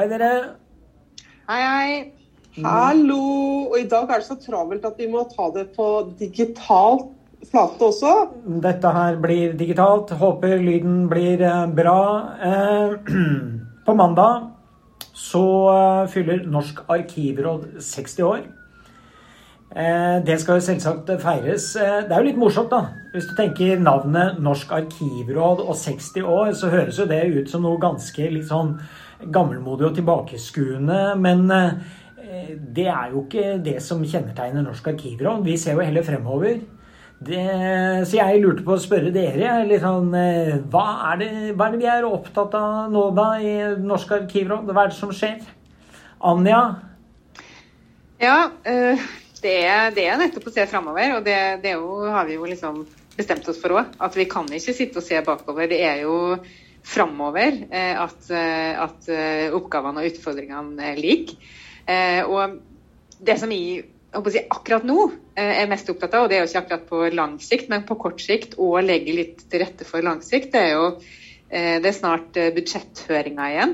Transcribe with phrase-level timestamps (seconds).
[0.00, 0.34] Hei, dere.
[1.44, 2.62] Hei, hei.
[2.64, 3.16] Hallo!
[3.68, 7.10] Og i dag er det så travelt at vi må ta det på digitalt
[7.50, 8.12] flate også.
[8.64, 10.14] Dette her blir digitalt.
[10.16, 11.98] Håper lyden blir eh, bra.
[12.48, 12.94] Eh,
[13.90, 14.48] på mandag
[15.12, 15.44] så
[15.74, 18.48] eh, fyller Norsk arkivråd 60 år.
[20.24, 21.74] Det skal jo selvsagt feires.
[21.76, 22.99] Det er jo litt morsomt, da.
[23.10, 27.64] Hvis du tenker navnet Norsk arkivråd og 60 år, så høres jo det ut som
[27.66, 28.76] noe ganske litt sånn
[29.34, 30.98] gammelmodig og tilbakeskuende.
[31.18, 31.48] Men
[32.76, 35.42] det er jo ikke det som kjennetegner Norsk arkivråd.
[35.42, 36.60] Vi ser jo heller fremover.
[37.20, 37.40] Det,
[38.08, 40.14] så jeg lurte på å spørre dere litt sånn,
[40.72, 44.70] hva, er det, hva er det vi er opptatt av nå da i Norsk arkivråd?
[44.70, 45.42] Hva er det som skjer?
[46.30, 46.62] Anja?
[48.22, 48.38] Ja,
[49.42, 51.18] det er, det er nettopp å se framover.
[51.18, 52.84] Og det, det jo, har vi jo liksom
[53.18, 53.94] bestemt oss for òg.
[54.02, 55.70] At vi kan ikke sitte og se bakover.
[55.70, 56.16] Det er jo
[56.86, 59.08] framover at, at
[59.52, 61.34] oppgavene og utfordringene er like.
[62.24, 62.54] Og
[63.20, 63.84] det som jeg
[64.32, 67.36] si, akkurat nå er mest opptatt av, og det er jo ikke akkurat på lang
[67.44, 70.72] sikt, men på kort sikt, og legge litt til rette for lang sikt, det er
[70.78, 70.86] jo
[71.50, 73.72] det er snart budsjetthøringa igjen,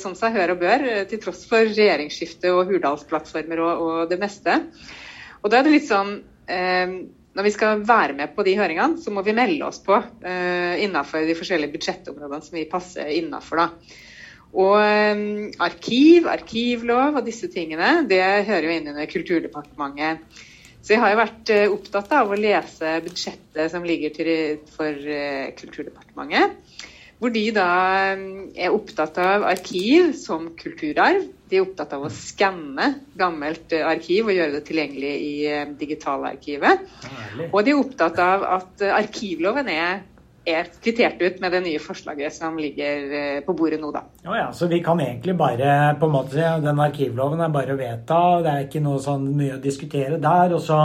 [0.00, 4.56] som seg hør og bør, til tross for regjeringsskifte og Hurdalsplattformer og, og, det meste.
[5.40, 6.16] Og da er det litt sånn
[7.34, 11.24] Når vi skal være med på de høringene, så må vi melde oss på innenfor
[11.26, 13.64] de forskjellige budsjettområdene som vi passer innafor.
[14.54, 20.42] Og um, arkiv, arkivlov og disse tingene, det hører jo inn under Kulturdepartementet.
[20.84, 24.30] Så jeg har jo vært uh, opptatt av å lese budsjettet som ligger til
[24.76, 26.54] for uh, Kulturdepartementet.
[27.18, 27.70] Hvor de da
[28.14, 31.26] um, er opptatt av arkiv som kulturarv.
[31.54, 35.34] De er opptatt av å skanne gammelt uh, arkiv og gjøre det tilgjengelig i
[35.78, 36.82] digitalarkivet.
[37.52, 40.02] Og de er opptatt av at arkivloven er
[40.48, 44.04] er kvittert ut med det nye forslaget som ligger på bordet nå, da.
[44.28, 47.78] Oh ja, så vi kan egentlig bare på en måte den arkivloven er bare å
[47.80, 48.20] vedta.
[48.44, 50.54] Det er ikke noe sånn mye å diskutere der.
[50.56, 50.78] Og så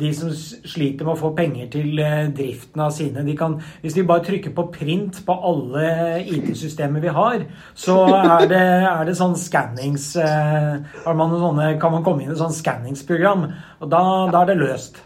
[0.00, 2.02] de som sliter med å få penger til
[2.34, 5.86] driften av sine, de kan Hvis de bare trykker på print på alle
[6.24, 7.46] IT-systemer vi har,
[7.78, 12.40] så er det, er det sånn skannings man sånne, Kan man komme inn i et
[12.40, 13.48] sånn skanningsprogram,
[13.80, 15.02] og da, da er det løst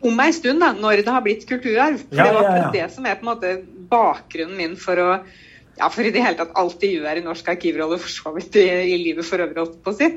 [0.00, 2.00] om ei stund, da, når det har blitt kulturarv.
[2.08, 3.54] For ja, Det var akkurat det som er på en måte
[3.90, 5.10] bakgrunnen min for å
[5.80, 8.56] ja, for i det hele tatt alt de gjør i norsk arkivrolle, for så vidt
[8.60, 10.10] i, i, livet for øvrig, holdt på å si.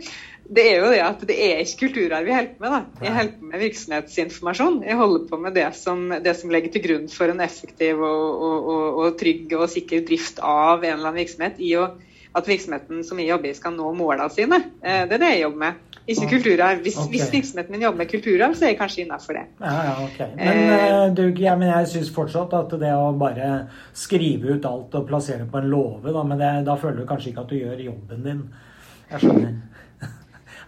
[0.43, 2.73] Det er jo det at det er ikke kulturarv jeg holder på med.
[2.73, 3.05] da.
[3.05, 4.81] Jeg holder på med virksomhetsinformasjon.
[4.83, 8.25] Jeg holder på med det som, det som legger til grunn for en effektiv og,
[8.33, 11.63] og, og, og, trygg og sikker drift av en eller annen virksomhet.
[11.63, 11.87] i å,
[12.33, 14.59] at virksomheten som jeg jobber i, skal nå målene sine.
[14.81, 15.92] Det er det jeg jobber med.
[16.07, 16.81] Ikke kulturarv.
[16.83, 17.09] Hvis, okay.
[17.13, 19.43] hvis, virksomheten min jobber med kulturarv, så er jeg kanskje innafor det.
[19.61, 20.29] Ja, ja, okay.
[20.35, 23.51] Men, eh, du, jeg, men jeg syns fortsatt at det å bare
[23.95, 27.31] skrive ut alt og plassere på en låve, da, men det, da føler du kanskje
[27.31, 28.43] ikke at du gjør jobben din.
[29.13, 29.55] Jeg skjønner.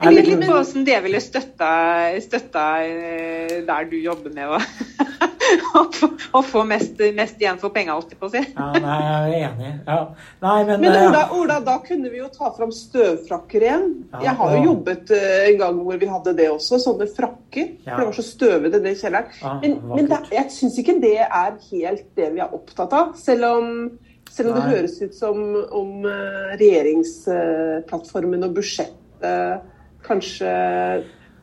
[0.02, 1.70] Jeg lurer litt på hvordan det ville støtta,
[2.24, 4.60] støtta eh, der du jobber med å,
[6.40, 8.42] å få mest, mest, igjen for penga, holdt jeg på å si.
[8.44, 9.72] Ja, nei, jeg er enig.
[9.88, 10.00] Ja.
[10.44, 13.86] Nei, men, men Ola, Ola, da kunne vi jo ta fram støvfrakker igjen.
[14.18, 14.66] Ja, jeg har jo ja.
[14.70, 17.70] jobbet uh, en gang hvor vi hadde det også, sånne frakker.
[17.86, 19.62] For det var så støvete det kjelleren.
[19.62, 23.16] men, men det, jeg syns ikke det er helt det vi er opptatt av.
[23.20, 23.72] Selv om
[24.36, 25.38] selv om det høres ut som
[25.80, 26.04] om
[26.60, 29.64] regjeringsplattformen og budsjettet
[30.06, 30.52] kanskje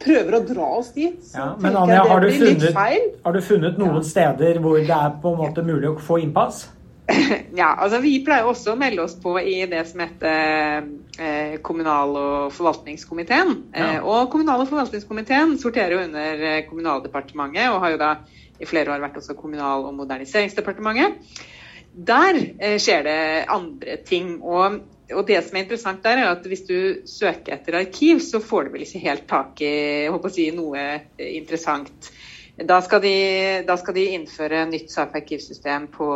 [0.03, 1.19] prøver å dra oss dit.
[1.25, 4.06] Så ja, men Anja, har du, funnet, har du, funnet, noen ja.
[4.06, 6.67] steder hvor det er på en måte mulig å få innpass?
[7.61, 10.87] Ja, altså Vi pleier også å melde oss på i det som heter
[11.19, 13.56] eh, kommunal- og forvaltningskomiteen.
[13.75, 13.89] Ja.
[13.97, 18.12] Eh, og Kommunal- og forvaltningskomiteen sorterer jo under eh, Kommunaldepartementet, og har jo da
[18.62, 21.37] i flere år vært også Kommunal- og moderniseringsdepartementet.
[21.93, 22.39] Der
[22.81, 23.21] skjer det
[23.53, 24.39] andre ting.
[24.41, 24.81] og
[25.11, 26.77] og det som er interessant der, er at hvis du
[27.09, 29.73] søker etter arkiv, så får du vel ikke helt tak i
[30.33, 30.85] si, noe
[31.19, 32.13] interessant.
[32.53, 33.15] Da skal, de,
[33.67, 36.09] da skal de innføre nytt SAK-arkivsystem på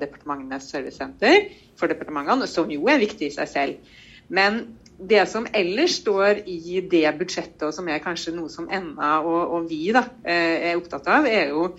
[0.00, 1.48] departementenes servicesenter
[1.80, 3.94] for departementene, som jo er viktig i seg selv.
[4.28, 4.60] Men
[4.98, 9.40] det som ellers står i det budsjettet, og som er kanskje noe som NA og,
[9.56, 11.70] og vi da, eh, er opptatt av, er jo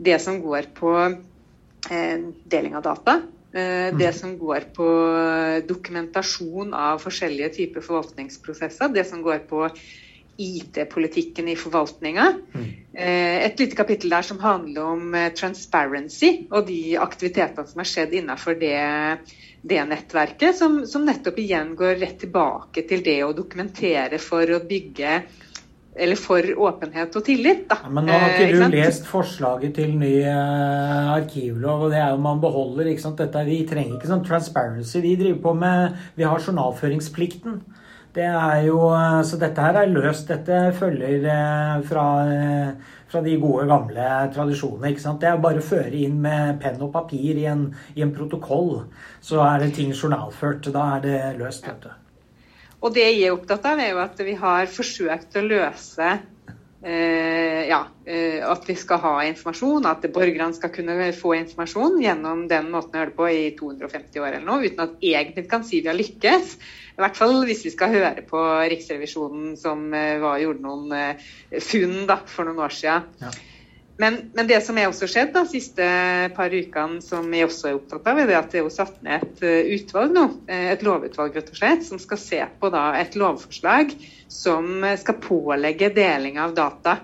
[0.00, 3.20] det som går på eh, deling av data.
[3.52, 4.16] Eh, det mm.
[4.16, 4.86] som går på
[5.68, 8.88] dokumentasjon av forskjellige typer forvaltningsprosesser.
[8.94, 9.66] Det som går på
[10.40, 12.32] IT-politikken i forvaltninga.
[12.54, 12.64] Mm.
[12.92, 17.90] Eh, et lite kapittel der som handler om eh, transparency og de aktivitetene som har
[17.90, 18.80] skjedd innenfor det,
[19.60, 24.62] det nettverket, som, som, nettopp igjen går rett tilbake til det å dokumentere for å
[24.64, 25.20] bygge
[25.94, 27.66] eller for åpenhet og tillit.
[27.68, 27.76] Da.
[27.92, 32.14] Men nå har ikke du eh, lest forslaget til ny eh, arkivlov, og det er
[32.14, 33.20] jo man beholder ikke sant?
[33.20, 35.02] Dette, Vi trenger ikke sånn transparency.
[35.04, 37.60] Vi driver på med Vi har journalføringsplikten.
[38.12, 40.28] Det er jo, eh, så dette her er løst.
[40.28, 44.90] Dette følger eh, fra, eh, fra de gode, gamle tradisjonene.
[44.92, 45.20] ikke sant?
[45.20, 48.82] Det er bare å føre inn med penn og papir i en, i en protokoll.
[49.20, 50.68] Så er det ting journalført.
[50.72, 51.66] Da er det løst.
[51.68, 52.01] vet du.
[52.82, 56.08] Og det jeg er opptatt av, er jo at vi har forsøkt å løse
[56.82, 62.46] eh, ja, eh, at vi skal ha informasjon, at borgerne skal kunne få informasjon gjennom
[62.50, 65.82] den måten å gjøre på i 250 år eller noe, uten at egentlig kan si
[65.82, 66.56] vi har lykkes.
[66.92, 68.42] I hvert fall hvis vi skal høre på
[68.74, 71.32] Riksrevisjonen som eh, var, gjorde noen eh,
[71.62, 73.08] funn da, for noen år siden.
[73.22, 73.32] Ja.
[74.00, 75.86] Men, men, det som er også skjedd de siste
[76.36, 79.26] par ukene, som jeg også er opptatt av, er det at det er satt ned
[79.26, 82.86] et eh, utvalg nå, eh, et lovutvalg rett og slett, som skal se på da,
[82.98, 83.92] et lovforslag
[84.32, 86.96] som skal pålegge deling av data.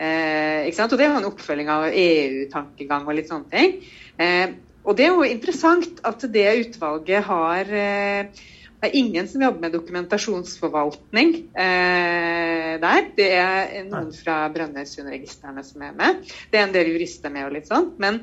[0.00, 0.94] Eh, ikke sant?
[0.94, 3.74] Og Det er jo en oppfølging av EU-tankegang og litt sånne ting.
[4.16, 4.54] Eh,
[4.86, 8.46] og Det er jo interessant at det utvalget har eh,
[8.80, 13.08] det er ingen som jobber med dokumentasjonsforvaltning eh, der.
[13.16, 16.22] Det er noen fra Brønnøysundregistrene som er med.
[16.48, 17.90] Det er en del jurister med og litt sånn.
[18.00, 18.22] Men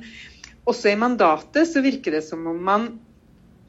[0.68, 2.88] også i mandatet så virker det som om man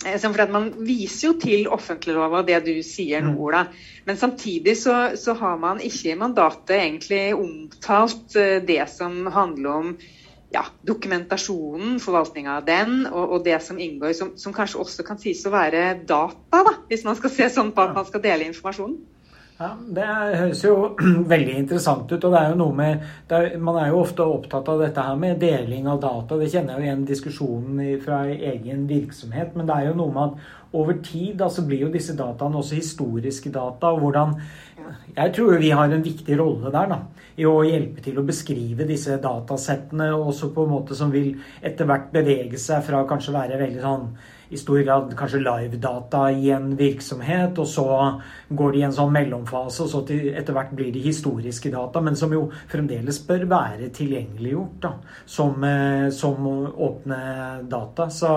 [0.07, 3.43] eh, for Man viser jo til offentliglova det du sier nå, mm.
[3.45, 3.67] Ola.
[4.09, 9.83] Men samtidig så, så, har man ikke i mandatet egentlig omtalt eh, det som handler
[9.83, 9.93] om
[10.55, 15.21] ja, dokumentasjonen, forvaltninga av den, og, og, det som inngår, som, som, kanskje også kan
[15.21, 18.49] sies å være data, da, hvis man skal se sånn på at man skal dele
[18.49, 18.99] informasjonen?
[19.59, 20.05] Ja, Det
[20.39, 20.75] høres jo
[21.33, 22.25] veldig interessant ut.
[22.25, 23.01] og det er jo noe med,
[23.35, 26.39] er, Man er jo ofte opptatt av dette her med deling av data.
[26.39, 29.57] Det kjenner jeg jo igjen diskusjonen fra egen virksomhet.
[29.59, 32.79] Men det er jo noe med at over tid så blir jo disse dataene også
[32.79, 33.91] historiske data.
[33.91, 34.39] og hvordan
[35.17, 37.03] Jeg tror vi har en viktig rolle der da,
[37.37, 41.85] i å hjelpe til å beskrive disse datasettene, også på en måte som vil etter
[41.85, 44.11] hvert bevege seg fra kanskje være veldig sånn
[44.51, 47.87] i stor grad kanskje live-data i en virksomhet, og så
[48.49, 52.01] går de i en sånn mellomfase, og så til, etter hvert blir de historiske data,
[52.05, 54.93] men som jo fremdeles bør være tilgjengeliggjort da,
[55.29, 57.21] som, eh, som åpne
[57.69, 58.09] data.
[58.09, 58.33] Så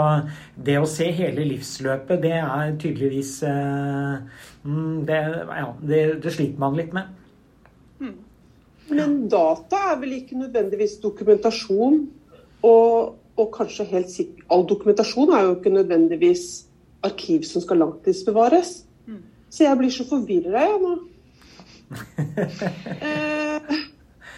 [0.55, 6.59] det å se hele livsløpet, det er tydeligvis eh, mm, det, ja, det, det sliter
[6.61, 7.15] man litt med.
[8.01, 8.17] Hmm.
[8.91, 12.03] Men data er vel ikke nødvendigvis dokumentasjon?
[12.67, 16.45] Og og kanskje helt sikkert All dokumentasjon er jo ikke nødvendigvis
[17.05, 18.83] arkiv som skal langtidsbevares.
[19.07, 19.23] Mm.
[19.49, 20.97] Så jeg blir så forvirra, jeg nå.
[23.07, 23.71] eh,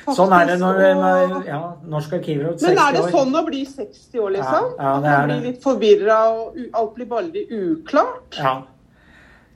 [0.09, 1.59] sånn er det når, når ja,
[1.89, 2.69] Norsk arkivråd 60 år.
[2.69, 4.69] Men er det sånn å bli 60 år, liksom?
[4.77, 8.39] Ja, ja, det er Man blir litt forvirra, og alt blir veldig uklart?
[8.39, 8.55] Ja.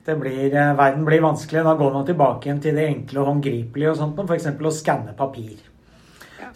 [0.08, 1.66] Blir, verden blir vanskelig.
[1.66, 4.46] Da går man tilbake igjen til det enkle og håndgripelige, og sånt, f.eks.
[4.56, 5.58] å skanne papir.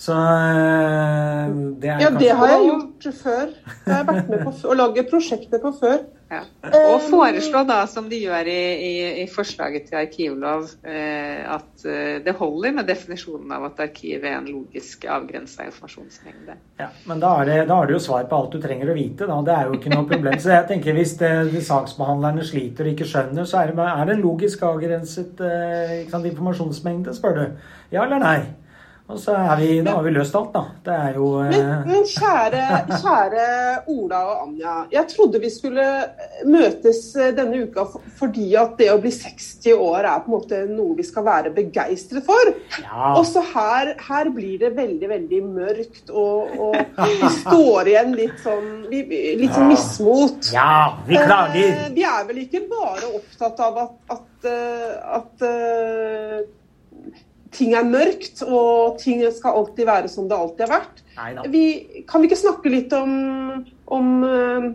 [0.01, 1.53] Så eh,
[1.83, 3.47] det er Ja, det har jeg gjort før.
[3.53, 6.03] Det har jeg vært med på å lage prosjekter på før.
[6.33, 6.41] Ja.
[6.65, 11.85] Og eh, foreslå da, som de gjør i, i, i forslaget til arkivlov, eh, at
[11.85, 16.57] eh, det holder med definisjonen av at arkivet er en logisk avgrensa informasjonsmengde.
[16.81, 18.97] Ja, Men da, er det, da har du jo svar på alt du trenger å
[18.97, 19.29] vite.
[19.29, 19.37] Da.
[19.45, 20.39] Det er jo ikke noe problem.
[20.41, 24.09] Så jeg tenker hvis det, de saksbehandlerne sliter og ikke skjønner, så er det, er
[24.09, 27.47] det en logisk avgrenset eh, sant, informasjonsmengde, spør du.
[27.93, 28.39] Ja eller nei?
[29.13, 30.63] Og så er vi, da har vi løst alt, da.
[30.87, 32.63] Det er jo eh, men, men kjære,
[33.03, 33.47] kjære,
[33.93, 34.77] Ola og Anja.
[34.93, 35.85] Jeg trodde vi skulle
[36.49, 37.85] møtes eh, denne uka
[38.19, 41.53] fordi at det å bli 60 år er på en måte noe vi skal være
[41.57, 42.53] begeistret for.
[42.81, 43.13] Ja.
[43.19, 48.41] Og så her, her, blir det veldig, veldig mørkt, og, og vi står igjen litt
[48.41, 50.53] sånn litt sånn mismot.
[50.55, 51.69] Ja, vi klager.
[51.69, 54.51] Eh, vi er vel ikke bare opptatt av at, at,
[55.21, 55.49] at
[57.53, 61.05] ting er mørkt, og ting skal alltid være som det alltid har vært.
[61.53, 61.65] Vi,
[62.09, 63.13] kan vi ikke snakke litt om,
[63.93, 64.69] om uh,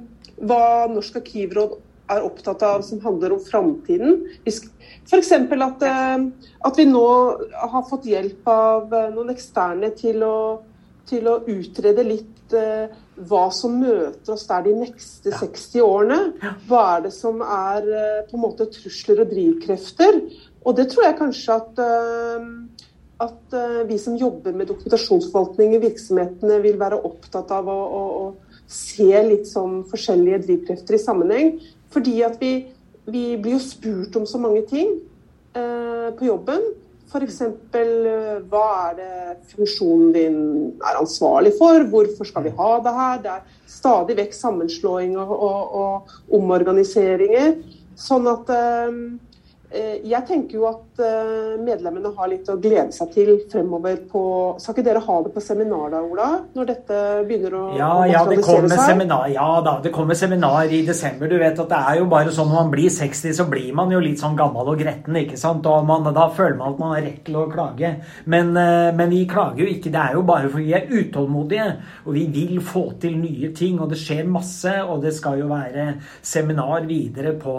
[0.46, 1.78] hva Norsk arkivråd
[2.14, 4.22] er opptatt av som handler om framtiden?
[4.48, 5.34] F.eks.
[5.34, 6.28] At, uh,
[6.70, 7.08] at vi nå
[7.74, 10.38] har fått hjelp av uh, noen eksterne til å,
[11.10, 15.40] til å utrede litt hva som møter oss der de neste ja.
[15.42, 16.52] 60 årene.
[16.70, 17.90] Hva er det som er
[18.30, 20.22] på en måte trusler og drivkrefter?
[20.66, 22.48] Og det tror jeg kanskje at, eh,
[23.28, 28.04] at eh, vi som jobber med dokumentasjonsforvaltning i virksomhetene, vil være opptatt av å, å,
[28.26, 31.54] å se litt sånn forskjellige drivkrefter i sammenheng.
[31.94, 32.52] Fordi at vi,
[33.08, 34.98] vi blir jo spurt om så mange ting
[35.56, 36.66] eh, på jobben.
[37.08, 37.42] F.eks.
[37.42, 40.40] Eh, hva er det funksjonen din
[40.84, 41.86] er ansvarlig for?
[41.88, 43.22] Hvorfor skal vi ha det her?
[43.24, 47.56] Det er stadig vekk sammenslåing og, og, og omorganiseringer.
[47.98, 49.00] Sånn at eh,
[49.68, 54.22] jeg tenker jo at eh, medlemmene har litt å glede seg til fremover på
[54.64, 56.28] Skal ikke dere ha det på seminar da, Ola?
[56.56, 60.80] Når dette begynner å ja, ja, det kommer seminar, ja da, det kommer seminar i
[60.88, 61.28] desember.
[61.28, 63.92] Du vet at det er jo bare sånn når man blir 60, så blir man
[63.92, 65.68] jo litt sånn gammel og gretten, ikke sant?
[65.68, 67.92] Og man, da føler man at man har rett til å klage.
[68.26, 69.92] Men, eh, men vi klager jo ikke.
[69.92, 71.68] Det er jo bare fordi vi er utålmodige.
[72.06, 73.82] Og vi vil få til nye ting.
[73.84, 74.74] Og det skjer masse.
[74.86, 75.90] Og det skal jo være
[76.22, 77.58] seminar videre på,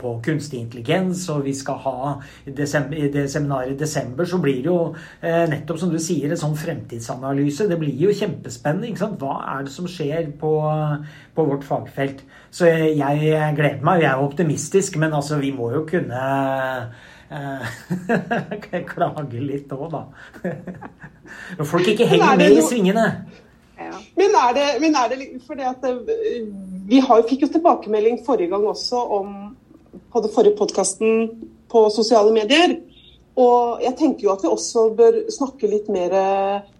[0.00, 1.24] på kunstig intelligens.
[1.32, 1.96] og vi skal ha
[2.44, 4.78] i, desember, i det seminaret i desember, så blir det jo
[5.20, 7.68] eh, nettopp som du sier, en sånn fremtidsanalyse.
[7.70, 8.90] Det blir jo kjempespennende.
[8.90, 9.22] ikke sant?
[9.22, 10.52] Hva er det som skjer på,
[11.36, 12.24] på vårt fagfelt?
[12.50, 14.02] Så jeg, jeg gleder meg.
[14.04, 16.22] Jeg er optimistisk, men altså, vi må jo kunne
[17.30, 17.80] eh,
[18.92, 20.04] klage litt òg, da.
[21.58, 23.06] Når folk ikke henger med i svingene.
[23.76, 23.92] Ja.
[24.16, 26.46] Men er det, men er det fordi at eh,
[26.88, 29.32] Vi har, fikk jo tilbakemelding forrige gang også om
[30.16, 31.26] på den forrige podkasten
[31.68, 32.78] på sosiale medier.
[33.36, 36.14] Og jeg tenker jo at vi også bør snakke litt mer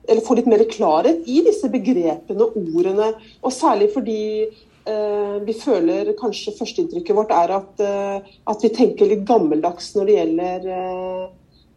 [0.06, 3.10] eller få litt mer klarhet i disse begrepene og ordene.
[3.44, 9.10] Og særlig fordi eh, vi føler kanskje førsteinntrykket vårt er at, eh, at, vi tenker
[9.10, 11.26] litt gammeldags når det gjelder eh,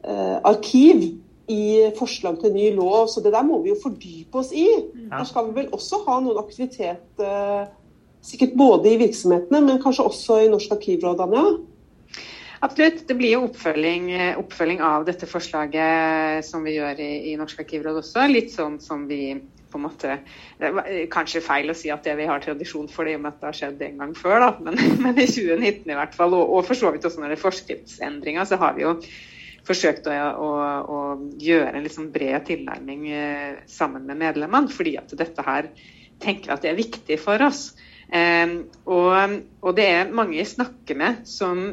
[0.06, 1.04] eh, arkiv
[1.50, 1.64] i
[1.98, 3.10] forslag til ny lov.
[3.12, 4.68] Så det der må vi jo fordype oss i.
[5.10, 7.66] Der skal vi vel også ha noen aktivitet eh,
[8.26, 11.44] sikkert både i virksomhetene, men kanskje også i Norsk arkivråd, Anja?
[12.60, 13.06] Absolutt.
[13.08, 14.10] Det blir jo oppfølging,
[14.42, 18.26] oppfølging, av dette forslaget som vi gjør i, i Norsk arkivråd også.
[18.28, 19.38] Litt sånn som vi
[19.70, 20.16] på en måte
[20.58, 23.24] Det er kanskje feil å si at det vi har tradisjon for det, i og
[23.24, 24.52] med at det har skjedd en gang før, da.
[24.66, 27.38] Men, men i 2019 i hvert fall, og, og for så vidt også når det
[27.38, 28.96] er forskriftsendringer, så har vi jo
[29.70, 30.50] forsøkt å, å,
[30.90, 31.00] å
[31.40, 34.72] gjøre en liksom bred tilnærming eh, sammen med medlemmene.
[34.74, 35.70] Fordi at dette her
[36.20, 37.70] tenker at det er viktig for oss.
[38.10, 38.56] Eh,
[38.90, 41.70] og, og, det er mange jeg snakker med som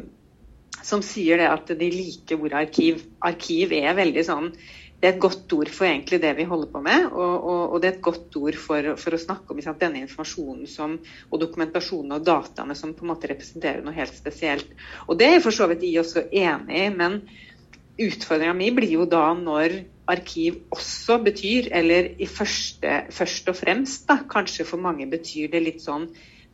[0.86, 3.00] som sier det at de liker ordet arkiv.
[3.24, 4.50] Arkiv er veldig sånn
[4.96, 7.82] det er et godt ord for egentlig det vi holder på med, og, og, og
[7.82, 10.94] det er et godt ord for, for å snakke om sant, denne informasjonen som,
[11.28, 14.72] og dokumentasjonen og dataene som på en måte representerer noe helt spesielt.
[15.06, 17.20] Og Det er for så vidt de også enig i, men
[17.98, 24.06] utfordringa mi blir jo da når arkiv også betyr, eller i første, først og fremst
[24.08, 26.06] da, kanskje for mange betyr det litt sånn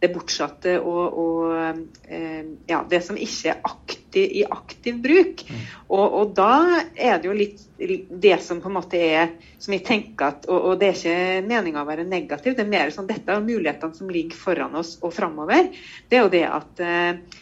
[0.02, 5.44] det bortsatte og, og eh, ja, det som ikke er aktiv, i aktiv bruk.
[5.46, 5.60] Mm.
[5.94, 7.62] Og, og, da er det jo litt
[8.10, 11.46] det som på en måte er som jeg tenker at, og, og det er ikke
[11.46, 14.96] meninga å være negativ, det er mer sånn dette er mulighetene som ligger foran oss
[15.02, 15.70] og framover.
[16.10, 17.40] Det er jo det at eh,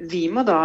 [0.00, 0.60] vi må da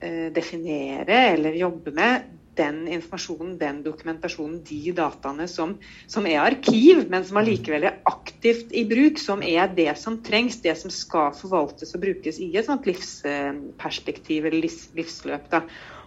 [0.00, 5.76] eh, definere eller jobbe med den informasjonen, den dokumentasjonen, de dataene som,
[6.10, 10.60] som, er arkiv, men som allikevel er aktivt i bruk, som er det som trengs,
[10.64, 15.54] det som skal forvaltes og brukes i et sånt livsperspektiv eller livs, livsløp.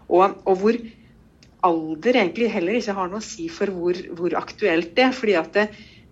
[0.10, 0.78] Og, og, hvor
[1.64, 5.14] alder egentlig heller ikke har noe å si for hvor, hvor aktuelt det er.
[5.16, 5.68] fordi at det,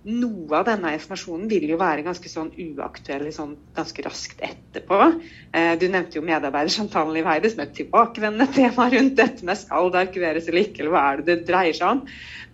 [0.08, 4.98] noe av denne informasjonen vil jo være ganske sånn uaktuell sånn ganske raskt etterpå.
[5.53, 9.91] Eh, du nevnte jo medarbeidersamtalen i Veide som et tilbakevendende tema rundt dette med skal
[9.93, 12.01] det arkiveres eller ikke, eller hva er det det dreier seg om.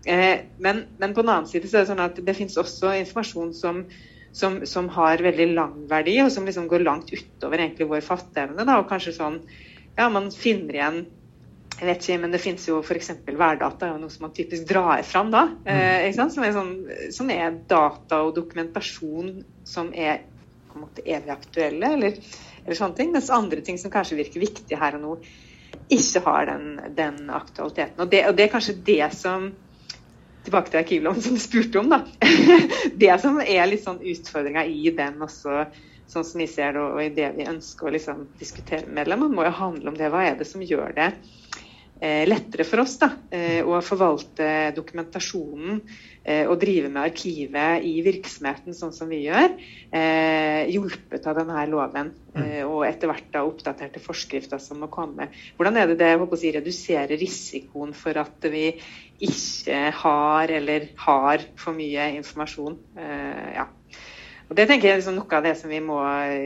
[0.03, 2.91] Eh, men, men, på den annen side så er det sånn at det finnes også
[2.99, 3.81] informasjon som,
[4.35, 8.67] som, som har veldig lang verdi, og som liksom går langt utover egentlig vår fatteevne.
[8.75, 9.39] Og kanskje sånn
[9.97, 11.05] ja, man finner igjen
[11.77, 13.12] jeg vet ikke, men det finnes jo f.eks.
[13.27, 15.43] værdata, noe som man typisk drar fram da.
[15.62, 15.67] Mm.
[15.69, 16.72] Eh, som, er sånn,
[17.13, 20.24] som, er data og dokumentasjon som er
[20.72, 22.17] på en måte evig aktuelle, eller,
[22.63, 23.13] eller, sånne ting.
[23.13, 25.13] Mens andre ting som kanskje virker viktige her og nå,
[25.93, 26.65] ikke har den,
[26.98, 28.01] den aktualiteten.
[28.01, 29.51] Og det, og det, er kanskje det som
[30.48, 31.98] Tilbake til arkivloven som du spurte om, da.
[33.01, 35.65] det som er litt sånn utfordringa i den også,
[36.07, 39.36] sånn som vi ser det, og i det vi ønsker å liksom diskutere med Man
[39.36, 40.07] må jo handle om det.
[40.13, 41.10] Hva er det som gjør det?
[41.99, 45.79] Eh, lettere for oss da, eh, å forvalte dokumentasjonen
[46.21, 49.55] eh, og drive med arkivet i virksomheten sånn som vi gjør,
[50.67, 52.11] hjulpet av denne loven.
[52.35, 52.67] Mm.
[52.67, 55.29] Og etter hvert da oppdaterte forskrifter som må komme.
[55.57, 58.67] Hvordan er det det å si, reduserer risikoen for at vi
[59.23, 62.77] ikke har eller har for mye informasjon?
[63.55, 63.69] Ja.
[64.47, 65.97] Og Det tenker jeg er liksom noe av det som vi må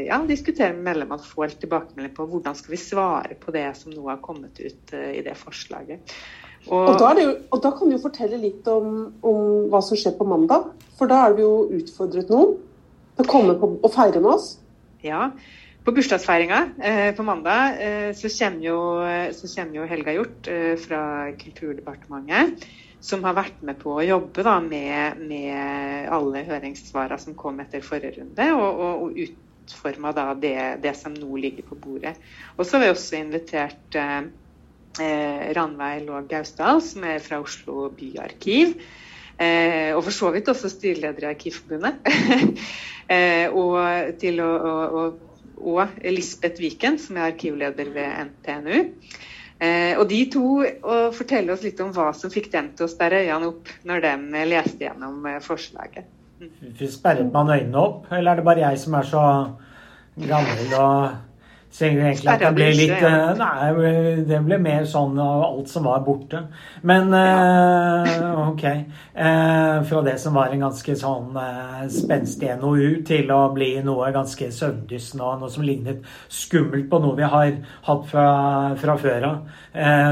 [0.08, 1.22] ja, diskutere med medlemmene.
[1.22, 4.96] Få litt tilbakemelding på hvordan skal vi svare på det som nå har kommet ut
[4.96, 6.16] uh, i det forslaget.
[6.68, 8.92] Og, og, da jo, og, da kan du jo fortelle litt om,
[9.26, 10.72] om, hva som skjer på mandag.
[10.98, 12.58] For da er du jo utfordret noen
[13.18, 14.54] til å komme på, og feire med oss.
[15.06, 15.32] Ja.
[15.82, 18.78] På bursdagsfeiringa eh, på mandag eh, så, kommer jo,
[19.34, 21.02] så, kommer jo, Helga Hjort eh, fra
[21.42, 22.68] Kulturdepartementet
[23.02, 27.84] som har vært med på å jobbe da, med, med, alle høringssvarene som kom etter
[27.86, 32.14] forrige runde, og, og, og utforma det, det, som nå ligger på bordet.
[32.58, 34.20] Og så har vi også invitert eh,
[35.02, 38.78] eh Ranveig Laag Gausdal, som er fra Oslo byarkiv.
[39.42, 42.06] Eh, og for så vidt også styreleder i Arkivforbundet.
[43.16, 45.20] eh, og, til å, og,
[45.58, 48.84] og, Lisbeth Viken, som er arkivleder ved NTNU.
[49.62, 52.92] Eh, og de to og forteller oss litt om hva som fikk dem til å
[52.92, 56.08] sperre øynene opp når de leste gjennom forslaget.
[56.42, 56.88] forslaget.
[56.90, 59.26] Sperret man øynene opp, eller er det bare jeg som er så
[60.18, 61.20] gammel og
[61.72, 65.88] så egentlig at det ble litt eh, Nei, det ble mer sånn av alt som
[65.88, 66.42] var borte.
[66.88, 68.34] Men ja.
[68.50, 68.66] OK.
[69.16, 71.38] Uh, fra det som var en ganske sånn
[71.92, 77.18] spenstig NOU, til å bli noe ganske søvndyssende og noe som lignet skummelt på noe
[77.20, 77.52] vi har
[77.88, 78.28] hatt fra,
[78.80, 79.58] fra før av.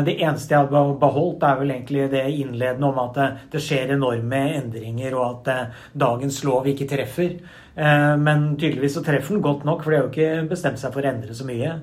[0.07, 3.95] det eneste jeg har beholdt, er vel egentlig det innledende om at det, det skjer
[3.97, 5.73] enorme endringer, og at
[6.07, 7.39] dagens lov ikke treffer.
[7.77, 10.93] Eh, men tydeligvis så treffer den godt nok, for de har jo ikke bestemt seg
[10.93, 11.75] for å endre så mye.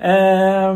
[0.00, 0.74] Eh,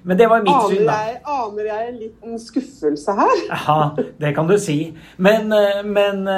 [0.00, 0.98] men det var mitt syn, da.
[1.28, 3.40] Aner jeg en liten skuffelse her?
[3.66, 3.80] Ja,
[4.20, 4.78] det kan du si.
[5.18, 6.36] Men, eh, men det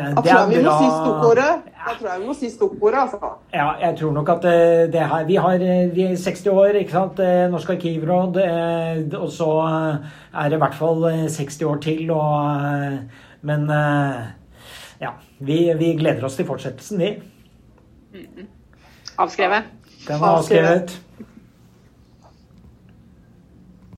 [0.00, 0.38] er bra.
[0.48, 1.50] Vi må si stoppordet.
[1.82, 3.32] Jeg tror jeg vi må si stoppordet, altså.
[3.54, 4.44] Ja, jeg tror nok at
[4.94, 5.58] det her Vi har
[5.92, 7.20] vi er 60 år, ikke sant.
[7.52, 8.38] Norsk arkivråd.
[9.18, 12.30] Og så er det i hvert fall 60 år til, og
[13.42, 13.66] Men
[15.02, 15.10] ja,
[15.46, 18.26] vi, vi, gleder oss til fortsettelsen, vi.
[19.22, 19.70] Avskrevet.
[20.06, 20.94] Den var avskrevet.